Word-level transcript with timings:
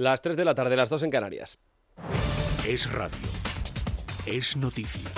Las 0.00 0.22
3 0.22 0.34
de 0.34 0.46
la 0.46 0.54
tarde, 0.54 0.76
las 0.76 0.88
2 0.88 1.02
en 1.02 1.10
Canarias. 1.10 1.58
Es 2.66 2.90
radio. 2.90 3.18
Es 4.24 4.56
noticia. 4.56 5.10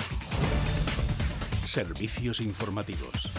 Servicios 1.65 2.41
informativos. 2.41 3.31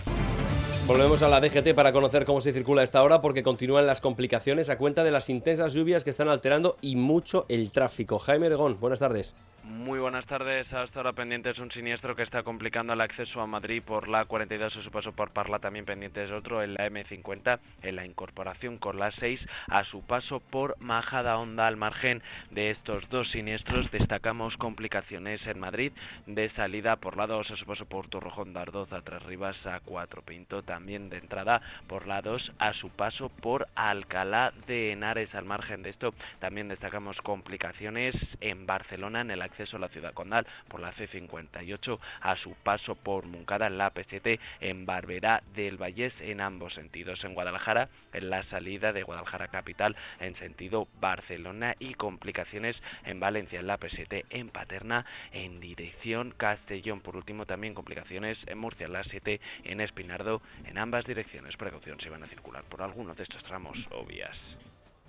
Volvemos 0.86 1.22
a 1.22 1.28
la 1.28 1.40
DGT 1.40 1.74
para 1.74 1.92
conocer 1.92 2.26
cómo 2.26 2.42
se 2.42 2.52
circula 2.52 2.82
a 2.82 2.84
esta 2.84 3.02
hora 3.02 3.22
porque 3.22 3.42
continúan 3.42 3.86
las 3.86 4.02
complicaciones 4.02 4.68
a 4.68 4.76
cuenta 4.76 5.02
de 5.02 5.10
las 5.10 5.30
intensas 5.30 5.72
lluvias 5.72 6.04
que 6.04 6.10
están 6.10 6.28
alterando 6.28 6.76
y 6.82 6.96
mucho 6.96 7.46
el 7.48 7.72
tráfico. 7.72 8.18
Jaime 8.18 8.50
Regón, 8.50 8.78
buenas 8.78 8.98
tardes. 8.98 9.34
Muy 9.64 9.98
buenas 9.98 10.26
tardes. 10.26 10.70
Hasta 10.74 10.98
ahora 10.98 11.14
pendientes 11.14 11.58
un 11.58 11.70
siniestro 11.70 12.14
que 12.14 12.22
está 12.22 12.42
complicando 12.42 12.92
el 12.92 13.00
acceso 13.00 13.40
a 13.40 13.46
Madrid 13.46 13.82
por 13.82 14.08
la 14.08 14.26
42 14.26 14.76
a 14.76 14.82
su 14.82 14.90
paso 14.90 15.12
por 15.12 15.30
Parla. 15.30 15.58
También 15.58 15.86
pendientes 15.86 16.30
otro 16.32 16.62
en 16.62 16.74
la 16.74 16.86
M50 16.86 17.60
en 17.82 17.96
la 17.96 18.04
incorporación 18.04 18.76
con 18.76 18.98
la 18.98 19.10
6 19.10 19.40
a 19.68 19.84
su 19.84 20.02
paso 20.02 20.40
por 20.40 20.78
Majada 20.80 21.38
Honda. 21.38 21.66
Al 21.66 21.78
margen 21.78 22.22
de 22.50 22.72
estos 22.72 23.08
dos 23.08 23.30
siniestros 23.30 23.90
destacamos 23.90 24.58
complicaciones 24.58 25.40
en 25.46 25.58
Madrid 25.58 25.92
de 26.26 26.50
salida 26.50 26.96
por 26.96 27.16
la 27.16 27.26
2 27.26 27.52
a 27.52 27.56
su 27.56 27.64
paso 27.64 27.86
por 27.86 28.08
Torrojón 28.08 28.52
de 28.52 28.60
Ardoz 28.60 28.92
a 28.92 29.00
Tres 29.00 29.22
Rivas 29.22 29.56
a 29.66 29.80
4 29.80 30.20
Pinto. 30.20 30.62
También 30.74 31.08
de 31.08 31.18
entrada 31.18 31.62
por 31.86 32.08
la 32.08 32.20
2 32.20 32.50
a 32.58 32.72
su 32.72 32.90
paso 32.90 33.28
por 33.28 33.68
Alcalá 33.76 34.52
de 34.66 34.90
Henares. 34.90 35.32
Al 35.36 35.44
margen 35.44 35.84
de 35.84 35.90
esto 35.90 36.14
también 36.40 36.66
destacamos 36.66 37.22
complicaciones 37.22 38.16
en 38.40 38.66
Barcelona 38.66 39.20
en 39.20 39.30
el 39.30 39.40
acceso 39.40 39.76
a 39.76 39.80
la 39.80 39.88
ciudad 39.88 40.14
condal 40.14 40.48
por 40.66 40.80
la 40.80 40.92
C58 40.94 42.00
a 42.22 42.34
su 42.34 42.54
paso 42.54 42.96
por 42.96 43.24
Muncada 43.26 43.68
en 43.68 43.78
la 43.78 43.90
PST 43.90 44.40
en 44.60 44.84
Barberá 44.84 45.44
del 45.54 45.76
Vallés 45.76 46.12
en 46.20 46.40
ambos 46.40 46.74
sentidos 46.74 47.22
en 47.22 47.34
Guadalajara 47.34 47.88
en 48.12 48.30
la 48.30 48.42
salida 48.42 48.92
de 48.92 49.04
Guadalajara 49.04 49.46
capital 49.46 49.94
en 50.18 50.34
sentido 50.34 50.88
Barcelona 51.00 51.76
y 51.78 51.94
complicaciones 51.94 52.82
en 53.04 53.20
Valencia 53.20 53.60
en 53.60 53.68
la 53.68 53.76
PST 53.76 54.26
en 54.30 54.48
Paterna 54.48 55.06
en 55.30 55.60
dirección 55.60 56.32
Castellón 56.36 57.00
por 57.00 57.14
último 57.14 57.46
también 57.46 57.74
complicaciones 57.74 58.38
en 58.46 58.58
Murcia 58.58 58.86
en 58.86 58.92
la 58.92 59.04
7 59.04 59.40
en 59.64 59.80
Espinardo 59.80 60.42
en 60.66 60.78
ambas 60.78 61.04
direcciones 61.04 61.56
precaución 61.56 61.98
si 62.00 62.08
van 62.08 62.22
a 62.22 62.28
circular 62.28 62.64
por 62.64 62.82
alguno 62.82 63.14
de 63.14 63.22
estos 63.22 63.42
tramos 63.42 63.78
o 63.90 64.04
vías. 64.04 64.36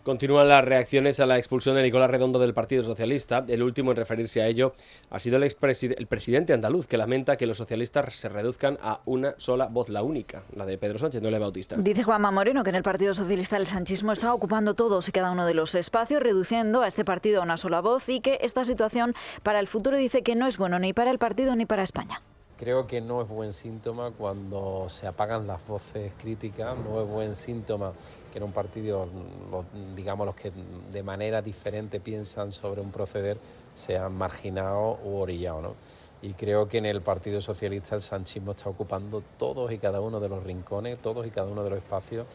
Continúan 0.06 0.48
las 0.48 0.64
reacciones 0.64 1.20
a 1.20 1.26
la 1.26 1.40
expulsión 1.40 1.76
de 1.76 1.82
Nicolás 1.82 2.12
Redondo 2.12 2.38
del 2.38 2.54
Partido 2.54 2.84
Socialista. 2.84 3.44
El 3.48 3.64
último 3.64 3.90
en 3.90 3.98
referirse 3.98 4.40
a 4.40 4.46
ello 4.46 4.76
ha 5.10 5.20
sido 5.20 5.38
el, 5.38 5.44
el 5.44 6.06
presidente 6.08 6.54
andaluz, 6.54 6.86
que 6.86 6.96
lamenta 6.96 7.38
que 7.38 7.48
los 7.48 7.58
socialistas 7.58 8.14
se 8.14 8.30
reduzcan 8.30 8.78
a 8.84 9.02
una 9.06 9.34
sola 9.38 9.66
voz, 9.66 9.90
la 9.90 10.04
única, 10.04 10.44
la 10.56 10.68
de 10.68 10.78
Pedro 10.78 11.00
Sánchez, 11.00 11.24
no 11.24 11.32
la 11.32 11.40
Bautista. 11.40 11.76
Dice 11.78 12.04
Juanma 12.04 12.30
Moreno 12.30 12.64
que 12.64 12.70
en 12.70 12.76
el 12.76 12.84
Partido 12.84 13.16
Socialista 13.16 13.58
el 13.58 13.66
sanchismo 13.66 14.12
está 14.12 14.32
ocupando 14.32 14.76
todos 14.76 15.10
y 15.10 15.12
cada 15.12 15.32
uno 15.32 15.48
de 15.48 15.56
los 15.56 15.74
espacios, 15.74 16.22
reduciendo 16.22 16.84
a 16.84 16.88
este 16.88 17.04
partido 17.04 17.42
a 17.42 17.44
una 17.44 17.58
sola 17.58 17.82
voz 17.82 18.08
y 18.08 18.20
que 18.20 18.38
esta 18.44 18.64
situación 18.64 19.16
para 19.42 19.60
el 19.60 19.68
futuro 19.68 19.98
dice 19.98 20.22
que 20.22 20.36
no 20.36 20.46
es 20.46 20.60
bueno 20.60 20.78
ni 20.78 20.94
para 20.94 21.10
el 21.10 21.18
partido 21.18 21.56
ni 21.56 21.66
para 21.66 21.82
España. 21.82 22.22
Creo 22.58 22.88
que 22.88 23.02
no 23.02 23.22
es 23.22 23.28
buen 23.28 23.52
síntoma 23.52 24.12
cuando 24.12 24.86
se 24.88 25.08
apagan 25.08 25.46
las 25.46 25.68
voces 25.68 26.14
críticas, 26.18 26.78
no 26.78 27.02
es 27.02 27.08
buen 27.08 27.36
síntoma 27.36 27.92
que 28.32 28.38
en 28.38 28.46
un 28.46 28.54
partido, 28.54 29.10
digamos, 29.94 30.26
los 30.26 30.36
que 30.36 30.54
de 30.92 31.04
manera 31.04 31.42
diferente 31.42 32.00
piensan 32.00 32.54
sobre 32.54 32.80
un 32.80 32.92
proceder 32.92 33.38
sean 33.76 34.16
marginados 34.16 34.98
u 35.04 35.18
orillados. 35.18 35.62
¿no? 35.62 35.76
Y 36.24 36.34
creo 36.34 36.68
que 36.68 36.80
en 36.80 36.88
el 36.88 37.02
Partido 37.02 37.40
Socialista 37.40 37.94
el 37.94 38.02
sanchismo 38.02 38.52
está 38.52 38.70
ocupando 38.70 39.22
todos 39.38 39.72
y 39.72 39.78
cada 39.78 40.02
uno 40.02 40.20
de 40.20 40.30
los 40.30 40.44
rincones, 40.44 40.98
todos 41.00 41.28
y 41.28 41.30
cada 41.30 41.52
uno 41.52 41.64
de 41.64 41.70
los 41.70 41.78
espacios, 41.78 42.26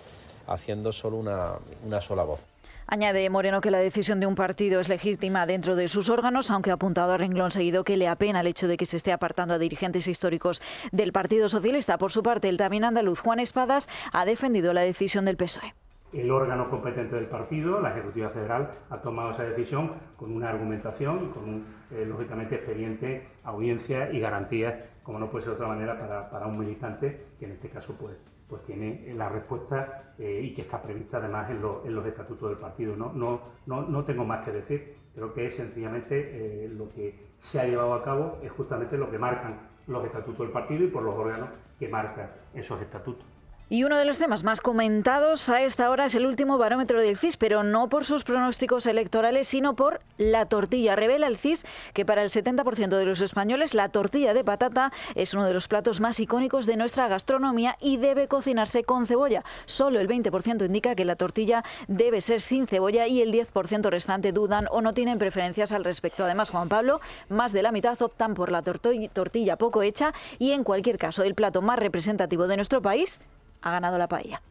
haciendo 0.46 0.92
solo 0.92 1.16
una, 1.16 1.54
una 1.84 2.00
sola 2.00 2.22
voz. 2.22 2.46
Añade 2.86 3.30
Moreno 3.30 3.60
que 3.60 3.70
la 3.70 3.78
decisión 3.78 4.18
de 4.18 4.26
un 4.26 4.34
partido 4.34 4.80
es 4.80 4.88
legítima 4.88 5.46
dentro 5.46 5.76
de 5.76 5.88
sus 5.88 6.08
órganos, 6.08 6.50
aunque 6.50 6.70
ha 6.70 6.74
apuntado 6.74 7.12
a 7.12 7.18
renglón 7.18 7.52
seguido 7.52 7.84
que 7.84 7.96
le 7.96 8.08
apena 8.08 8.40
el 8.40 8.48
hecho 8.48 8.66
de 8.66 8.76
que 8.76 8.86
se 8.86 8.96
esté 8.96 9.12
apartando 9.12 9.54
a 9.54 9.58
dirigentes 9.58 10.08
históricos 10.08 10.60
del 10.90 11.12
Partido 11.12 11.48
Socialista. 11.48 11.98
Por 11.98 12.10
su 12.10 12.24
parte, 12.24 12.48
el 12.48 12.56
también 12.56 12.84
andaluz 12.84 13.20
Juan 13.20 13.38
Espadas 13.38 13.88
ha 14.12 14.24
defendido 14.24 14.72
la 14.72 14.80
decisión 14.80 15.24
del 15.24 15.36
PSOE. 15.36 15.74
El 16.12 16.28
órgano 16.32 16.68
competente 16.68 17.14
del 17.14 17.26
partido, 17.26 17.80
la 17.80 17.90
Ejecutiva 17.90 18.28
Federal, 18.30 18.70
ha 18.90 19.00
tomado 19.00 19.30
esa 19.30 19.44
decisión 19.44 19.92
con 20.16 20.32
una 20.32 20.50
argumentación 20.50 21.26
y 21.26 21.28
con 21.28 21.44
un, 21.44 21.66
eh, 21.92 22.04
lógicamente, 22.04 22.56
expediente, 22.56 23.28
audiencia 23.44 24.10
y 24.10 24.18
garantías, 24.18 24.74
como 25.04 25.20
no 25.20 25.30
puede 25.30 25.44
ser 25.44 25.52
de 25.52 25.56
otra 25.56 25.68
manera, 25.68 26.28
para, 26.28 26.46
un 26.48 26.58
militante 26.58 27.26
que 27.38 27.44
en 27.44 27.52
este 27.52 27.68
caso 27.68 27.94
pues, 27.94 28.16
pues 28.48 28.60
tiene 28.64 29.14
la 29.14 29.28
respuesta 29.28 30.14
eh, 30.18 30.40
y 30.42 30.52
que 30.52 30.62
está 30.62 30.82
prevista 30.82 31.18
además 31.18 31.48
en, 31.48 31.62
los 31.62 32.06
estatutos 32.06 32.50
del 32.50 32.58
partido. 32.58 32.96
No, 32.96 33.12
no, 33.12 33.40
no, 33.66 33.82
no, 33.82 34.04
tengo 34.04 34.24
más 34.24 34.44
que 34.44 34.50
decir, 34.50 34.96
creo 35.14 35.32
que 35.32 35.46
es 35.46 35.54
sencillamente 35.54 36.64
eh, 36.64 36.68
lo 36.68 36.88
que 36.88 37.30
se 37.38 37.60
ha 37.60 37.66
llevado 37.66 37.94
a 37.94 38.02
cabo 38.02 38.38
es 38.42 38.50
justamente 38.50 38.98
lo 38.98 39.08
que 39.12 39.18
marcan 39.18 39.60
los 39.86 40.04
estatutos 40.04 40.40
del 40.40 40.50
partido 40.50 40.84
y 40.84 40.88
por 40.88 41.04
los 41.04 41.14
órganos 41.14 41.50
que 41.78 41.88
marcan 41.88 42.30
esos 42.52 42.82
estatutos. 42.82 43.39
Y 43.72 43.84
uno 43.84 43.98
de 43.98 44.04
los 44.04 44.18
temas 44.18 44.42
más 44.42 44.60
comentados 44.60 45.48
a 45.48 45.62
esta 45.62 45.90
hora 45.90 46.06
es 46.06 46.16
el 46.16 46.26
último 46.26 46.58
barómetro 46.58 47.00
del 47.00 47.16
CIS, 47.16 47.36
pero 47.36 47.62
no 47.62 47.88
por 47.88 48.04
sus 48.04 48.24
pronósticos 48.24 48.84
electorales, 48.86 49.46
sino 49.46 49.76
por 49.76 50.00
la 50.18 50.46
tortilla. 50.46 50.96
Revela 50.96 51.28
el 51.28 51.38
CIS 51.38 51.64
que 51.94 52.04
para 52.04 52.24
el 52.24 52.30
70% 52.30 52.88
de 52.88 53.04
los 53.04 53.20
españoles 53.20 53.74
la 53.74 53.88
tortilla 53.88 54.34
de 54.34 54.42
patata 54.42 54.90
es 55.14 55.34
uno 55.34 55.46
de 55.46 55.54
los 55.54 55.68
platos 55.68 56.00
más 56.00 56.18
icónicos 56.18 56.66
de 56.66 56.76
nuestra 56.76 57.06
gastronomía 57.06 57.76
y 57.80 57.98
debe 57.98 58.26
cocinarse 58.26 58.82
con 58.82 59.06
cebolla. 59.06 59.44
Solo 59.66 60.00
el 60.00 60.08
20% 60.08 60.66
indica 60.66 60.96
que 60.96 61.04
la 61.04 61.14
tortilla 61.14 61.62
debe 61.86 62.22
ser 62.22 62.40
sin 62.40 62.66
cebolla 62.66 63.06
y 63.06 63.22
el 63.22 63.32
10% 63.32 63.88
restante 63.88 64.32
dudan 64.32 64.66
o 64.72 64.82
no 64.82 64.94
tienen 64.94 65.18
preferencias 65.18 65.70
al 65.70 65.84
respecto. 65.84 66.24
Además, 66.24 66.50
Juan 66.50 66.68
Pablo, 66.68 67.00
más 67.28 67.52
de 67.52 67.62
la 67.62 67.70
mitad 67.70 68.02
optan 68.02 68.34
por 68.34 68.50
la 68.50 68.62
tortilla 68.62 69.56
poco 69.56 69.82
hecha 69.82 70.12
y 70.40 70.50
en 70.50 70.64
cualquier 70.64 70.98
caso 70.98 71.22
el 71.22 71.36
plato 71.36 71.62
más 71.62 71.78
representativo 71.78 72.48
de 72.48 72.56
nuestro 72.56 72.82
país 72.82 73.20
ha 73.62 73.70
ganado 73.70 73.98
la 73.98 74.08
paella. 74.08 74.42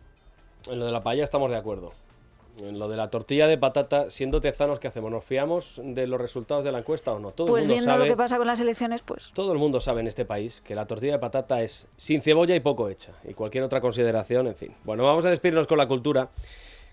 En 0.67 0.79
lo 0.79 0.85
de 0.85 0.91
la 0.91 1.01
paella 1.01 1.23
estamos 1.23 1.49
de 1.49 1.57
acuerdo. 1.57 1.93
En 2.57 2.77
lo 2.77 2.89
de 2.89 2.97
la 2.97 3.09
tortilla 3.09 3.47
de 3.47 3.57
patata, 3.57 4.09
siendo 4.09 4.41
tezanos, 4.41 4.79
¿qué 4.79 4.89
hacemos? 4.89 5.09
¿Nos 5.11 5.23
fiamos 5.23 5.81
de 5.81 6.07
los 6.07 6.19
resultados 6.19 6.65
de 6.65 6.73
la 6.73 6.79
encuesta 6.79 7.13
o 7.13 7.19
no? 7.19 7.31
Todo 7.31 7.47
pues 7.47 7.61
el 7.61 7.69
mundo 7.69 7.75
viendo 7.75 7.91
sabe, 7.91 8.05
lo 8.05 8.11
que 8.11 8.17
pasa 8.17 8.37
con 8.37 8.47
las 8.47 8.59
elecciones, 8.59 9.01
pues... 9.01 9.31
Todo 9.33 9.53
el 9.53 9.59
mundo 9.59 9.79
sabe 9.79 10.01
en 10.01 10.07
este 10.07 10.25
país 10.25 10.61
que 10.61 10.75
la 10.75 10.85
tortilla 10.85 11.13
de 11.13 11.19
patata 11.19 11.61
es 11.61 11.87
sin 11.95 12.21
cebolla 12.21 12.55
y 12.55 12.59
poco 12.59 12.89
hecha. 12.89 13.13
Y 13.23 13.33
cualquier 13.33 13.63
otra 13.63 13.79
consideración, 13.79 14.47
en 14.47 14.55
fin. 14.55 14.75
Bueno, 14.83 15.05
vamos 15.05 15.23
a 15.23 15.29
despedirnos 15.29 15.67
con 15.67 15.77
la 15.77 15.87
cultura 15.87 16.29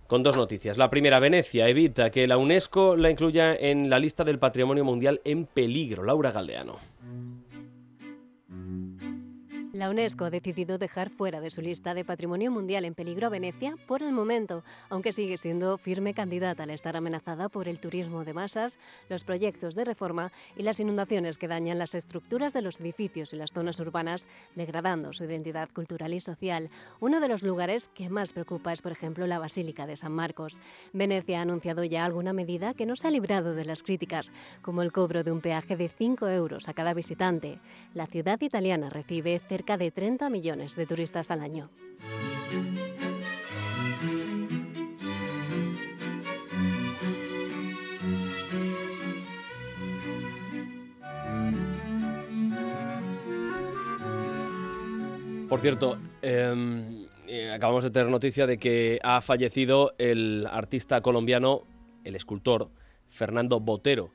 con 0.07 0.23
dos 0.23 0.37
noticias. 0.37 0.79
La 0.79 0.89
primera, 0.89 1.19
Venecia 1.19 1.69
evita 1.69 2.11
que 2.11 2.27
la 2.29 2.37
UNESCO 2.37 2.97
la 2.97 3.11
incluya 3.11 3.55
en 3.55 3.91
la 3.91 3.99
lista 3.99 4.23
del 4.23 4.39
Patrimonio 4.39 4.85
Mundial 4.85 5.21
en 5.25 5.47
peligro. 5.47 6.05
Laura 6.05 6.31
Galdeano. 6.31 6.77
La 9.77 9.91
UNESCO 9.91 10.25
ha 10.25 10.31
decidido 10.31 10.79
dejar 10.79 11.11
fuera 11.11 11.43
de 11.43 11.51
su 11.51 11.61
lista 11.61 11.93
de 11.93 12.03
Patrimonio 12.03 12.51
Mundial 12.51 12.87
en 12.87 12.95
peligro 12.95 13.27
a 13.27 13.31
Venecia 13.31 13.75
por 13.87 14.03
el 14.03 14.11
momento, 14.11 14.65
aunque 14.89 15.13
sigue 15.13 15.37
siendo 15.37 15.77
firme 15.77 16.15
candidata 16.15 16.63
al 16.63 16.71
estar 16.71 16.97
amenazada 16.97 17.51
por 17.51 17.69
el 17.69 17.79
turismo 17.79 18.25
de 18.25 18.33
masas, 18.33 18.79
los 19.11 19.25
proyectos 19.25 19.75
de 19.75 19.85
reforma 19.85 20.33
y 20.57 20.63
las 20.63 20.81
inundaciones 20.81 21.37
que 21.37 21.47
dañan 21.47 21.79
las 21.79 21.95
estructuras 21.95 22.55
de 22.55 22.63
los 22.63 22.81
edificios 22.81 23.35
y 23.35 23.37
las 23.37 23.53
zonas 23.53 23.79
urbanas, 23.79 24.27
degradando 24.55 25.13
su 25.13 25.25
identidad 25.25 25.69
cultural 25.69 26.15
y 26.15 26.23
social. 26.23 26.71
Uno 26.99 27.21
de 27.21 27.29
los 27.29 27.43
lugares 27.43 27.91
que 27.91 28.09
más 28.09 28.33
preocupa 28.33 28.73
es, 28.73 28.81
por 28.81 28.93
ejemplo, 28.93 29.27
la 29.27 29.39
Basílica 29.39 29.87
de 29.87 29.99
San 29.99 30.13
Marcos. 30.13 30.59
Venecia 30.95 31.41
ha 31.41 31.43
anunciado 31.43 31.85
ya 31.85 32.07
alguna 32.07 32.33
medida 32.33 32.73
que 32.73 32.87
no 32.87 32.97
se 32.97 33.09
ha 33.09 33.11
librado 33.11 33.55
de 33.55 33.67
las 33.67 33.83
críticas, 33.83 34.33
como 34.63 34.81
el 34.81 34.93
cobro 34.93 35.23
de 35.23 35.33
un 35.33 35.43
peaje 35.43 35.77
de 35.77 35.91
5 35.91 36.29
euros 36.29 36.67
a 36.67 36.73
cada 36.73 36.95
visitante. 36.95 37.61
La 37.93 38.07
ciudad 38.07 38.41
italiana 38.41 38.89
recibe 38.89 39.39
cerca 39.47 39.66
de 39.75 39.91
30 39.91 40.31
millones 40.31 40.77
de 40.77 40.87
turistas 40.87 41.33
al 41.33 41.41
año. 41.41 41.69
Por 55.49 55.61
cierto, 55.61 55.99
em, 56.23 57.07
eh, 57.27 57.51
acabamos 57.53 57.83
de 57.83 57.91
tener 57.91 58.09
noticia 58.09 58.47
de 58.47 58.59
que 58.59 59.01
ha 59.03 59.21
fallecido 59.21 59.95
el 59.99 60.47
artista 60.49 61.01
colombiano, 61.01 61.63
el 62.05 62.15
escultor 62.15 62.69
Fernando 63.09 63.59
Botero, 63.59 64.11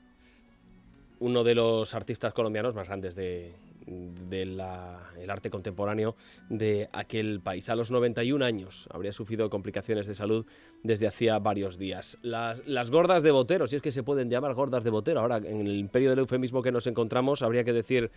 uno 1.20 1.44
de 1.44 1.54
los 1.54 1.94
artistas 1.94 2.32
colombianos 2.32 2.74
más 2.74 2.88
grandes 2.88 3.14
de, 3.14 3.54
del 3.86 4.60
arte 4.60 5.50
contemporáneo 5.50 6.16
de 6.48 6.88
aquel 6.92 7.40
país. 7.40 7.68
A 7.68 7.76
los 7.76 7.90
91 7.90 8.44
años 8.44 8.88
habría 8.92 9.12
sufrido 9.12 9.48
complicaciones 9.50 10.06
de 10.06 10.14
salud 10.14 10.46
desde 10.82 11.06
hacía 11.06 11.38
varios 11.38 11.78
días. 11.78 12.18
Las, 12.22 12.90
gordas 12.90 13.22
de 13.22 13.30
Botero, 13.30 13.66
si 13.66 13.76
es 13.76 13.82
que 13.82 13.92
se 13.92 14.02
pueden 14.02 14.30
llamar 14.30 14.54
gordas 14.54 14.84
de 14.84 14.90
Botero, 14.90 15.20
ahora 15.20 15.38
en 15.38 15.60
el 15.60 15.76
imperio 15.76 16.10
del 16.10 16.20
eufemismo 16.20 16.62
que 16.62 16.72
nos 16.72 16.86
encontramos 16.86 17.42
habría 17.42 17.64
que 17.64 17.72
decir 17.72 18.10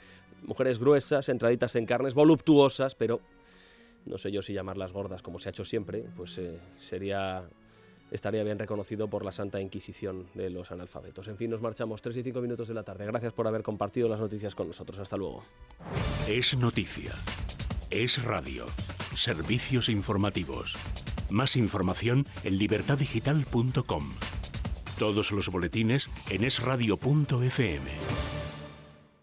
mujeres 0.44 0.80
gruesas, 0.80 1.30
entraditas 1.30 1.76
en 1.76 1.86
carnes, 1.86 2.14
voluptuosas, 2.14 2.96
pero 2.96 3.22
no 4.06 4.18
sé 4.18 4.32
yo 4.32 4.42
si 4.42 4.54
llamarlas 4.54 4.94
gordas 4.94 5.22
como 5.22 5.40
se 5.40 5.50
ha 5.50 5.52
hecho 5.52 5.66
siempre, 5.66 6.06
pues 6.16 6.38
eh, 6.38 6.60
sería 6.78 7.44
estaría 8.16 8.44
bien 8.44 8.60
reconocido 8.60 9.10
por 9.10 9.24
la 9.24 9.32
Santa 9.32 9.62
Inquisición 9.62 10.28
de 10.34 10.50
los 10.50 10.72
analfabetos. 10.72 11.28
En 11.28 11.38
fin, 11.38 11.52
nos 11.52 11.62
marchamos 11.62 12.02
3 12.02 12.18
y 12.18 12.24
5 12.24 12.42
minutos 12.42 12.68
de 12.68 12.74
la 12.74 12.84
tarde. 12.84 13.06
Gracias 13.06 13.34
por 13.34 13.48
haber 13.48 13.64
compartido 13.64 14.10
las 14.10 14.20
noticias 14.20 14.56
con 14.56 14.68
nosotros. 14.68 15.00
Hasta 15.00 15.18
luego. 15.18 15.44
Es 16.28 16.58
noticia. 16.58 17.14
Es 17.92 18.24
radio. 18.24 18.66
Servicios 19.16 19.90
informativos. 19.90 20.76
Más 21.30 21.56
información 21.56 22.26
en 22.44 22.58
libertadigital.com. 22.58 24.12
Todos 24.98 25.32
los 25.32 25.50
boletines 25.50 26.10
en 26.30 26.44
esradio.fm. 26.44 28.45